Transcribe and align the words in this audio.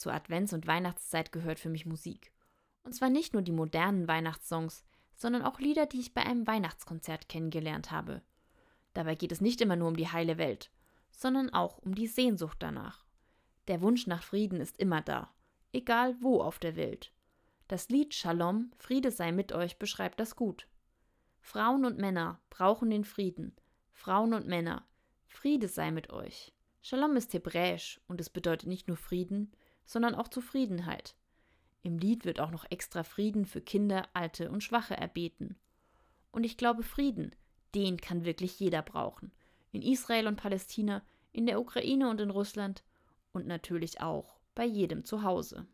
Zur 0.00 0.14
Advents- 0.14 0.54
und 0.54 0.66
Weihnachtszeit 0.66 1.30
gehört 1.30 1.58
für 1.58 1.68
mich 1.68 1.84
Musik. 1.84 2.32
Und 2.84 2.94
zwar 2.94 3.10
nicht 3.10 3.34
nur 3.34 3.42
die 3.42 3.52
modernen 3.52 4.08
Weihnachtssongs, 4.08 4.82
sondern 5.14 5.42
auch 5.42 5.60
Lieder, 5.60 5.84
die 5.84 6.00
ich 6.00 6.14
bei 6.14 6.22
einem 6.22 6.46
Weihnachtskonzert 6.46 7.28
kennengelernt 7.28 7.90
habe. 7.90 8.22
Dabei 8.94 9.14
geht 9.14 9.30
es 9.30 9.42
nicht 9.42 9.60
immer 9.60 9.76
nur 9.76 9.88
um 9.88 9.96
die 9.98 10.08
heile 10.08 10.38
Welt, 10.38 10.70
sondern 11.10 11.52
auch 11.52 11.76
um 11.76 11.94
die 11.94 12.06
Sehnsucht 12.06 12.56
danach. 12.60 13.04
Der 13.68 13.82
Wunsch 13.82 14.06
nach 14.06 14.22
Frieden 14.22 14.58
ist 14.62 14.78
immer 14.78 15.02
da, 15.02 15.34
egal 15.70 16.16
wo 16.22 16.40
auf 16.40 16.58
der 16.58 16.76
Welt. 16.76 17.12
Das 17.68 17.90
Lied 17.90 18.14
Shalom, 18.14 18.72
Friede 18.78 19.10
sei 19.10 19.32
mit 19.32 19.52
euch, 19.52 19.78
beschreibt 19.78 20.18
das 20.18 20.34
gut. 20.34 20.66
Frauen 21.40 21.84
und 21.84 21.98
Männer 21.98 22.40
brauchen 22.48 22.88
den 22.88 23.04
Frieden. 23.04 23.54
Frauen 23.92 24.32
und 24.32 24.46
Männer, 24.46 24.86
Friede 25.26 25.68
sei 25.68 25.90
mit 25.90 26.08
euch. 26.10 26.54
Shalom 26.80 27.16
ist 27.16 27.34
hebräisch 27.34 28.00
und 28.08 28.18
es 28.18 28.30
bedeutet 28.30 28.66
nicht 28.66 28.88
nur 28.88 28.96
Frieden, 28.96 29.52
sondern 29.84 30.14
auch 30.14 30.28
Zufriedenheit. 30.28 31.14
Im 31.82 31.98
Lied 31.98 32.24
wird 32.24 32.40
auch 32.40 32.50
noch 32.50 32.64
extra 32.70 33.02
Frieden 33.02 33.46
für 33.46 33.60
Kinder, 33.60 34.08
Alte 34.12 34.50
und 34.50 34.62
Schwache 34.62 34.96
erbeten. 34.96 35.56
Und 36.30 36.44
ich 36.44 36.56
glaube, 36.56 36.82
Frieden, 36.82 37.34
den 37.74 37.96
kann 37.96 38.24
wirklich 38.24 38.58
jeder 38.60 38.82
brauchen. 38.82 39.32
In 39.72 39.82
Israel 39.82 40.26
und 40.26 40.36
Palästina, 40.36 41.02
in 41.32 41.46
der 41.46 41.60
Ukraine 41.60 42.10
und 42.10 42.20
in 42.20 42.30
Russland 42.30 42.82
und 43.32 43.46
natürlich 43.46 44.00
auch 44.00 44.40
bei 44.54 44.64
jedem 44.64 45.04
zu 45.04 45.22
Hause. 45.22 45.66